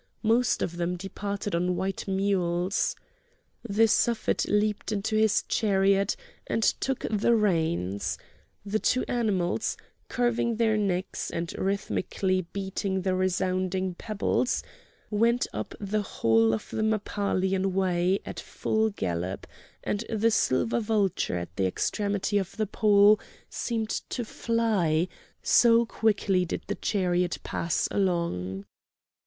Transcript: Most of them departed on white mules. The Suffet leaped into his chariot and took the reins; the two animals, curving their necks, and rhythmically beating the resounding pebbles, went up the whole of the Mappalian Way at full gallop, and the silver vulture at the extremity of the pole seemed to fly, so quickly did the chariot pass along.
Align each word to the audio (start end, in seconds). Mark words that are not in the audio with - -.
Most 0.23 0.63
of 0.63 0.77
them 0.77 0.95
departed 0.97 1.53
on 1.53 1.75
white 1.75 2.07
mules. 2.07 2.95
The 3.61 3.87
Suffet 3.87 4.47
leaped 4.47 4.91
into 4.91 5.15
his 5.15 5.43
chariot 5.47 6.15
and 6.47 6.63
took 6.63 7.01
the 7.11 7.35
reins; 7.35 8.17
the 8.65 8.79
two 8.79 9.05
animals, 9.07 9.77
curving 10.09 10.55
their 10.55 10.75
necks, 10.75 11.29
and 11.29 11.53
rhythmically 11.55 12.41
beating 12.51 13.03
the 13.03 13.13
resounding 13.13 13.93
pebbles, 13.93 14.63
went 15.11 15.45
up 15.53 15.75
the 15.79 16.01
whole 16.01 16.51
of 16.51 16.71
the 16.71 16.81
Mappalian 16.81 17.71
Way 17.71 18.21
at 18.25 18.39
full 18.39 18.89
gallop, 18.89 19.45
and 19.83 20.03
the 20.09 20.31
silver 20.31 20.79
vulture 20.79 21.37
at 21.37 21.55
the 21.57 21.67
extremity 21.67 22.39
of 22.39 22.57
the 22.57 22.65
pole 22.65 23.19
seemed 23.51 23.91
to 24.09 24.25
fly, 24.25 25.07
so 25.43 25.85
quickly 25.85 26.43
did 26.43 26.63
the 26.65 26.73
chariot 26.73 27.37
pass 27.43 27.87
along. 27.91 28.65